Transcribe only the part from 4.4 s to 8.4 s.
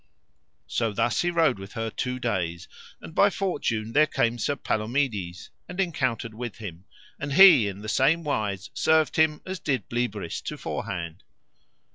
Palomides and encountered with him, and he in the same